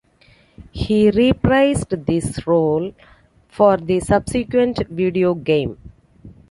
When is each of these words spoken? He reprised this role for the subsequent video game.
He 0.71 1.11
reprised 1.11 2.07
this 2.07 2.47
role 2.47 2.91
for 3.47 3.77
the 3.77 3.99
subsequent 3.99 4.87
video 4.87 5.35
game. 5.35 5.77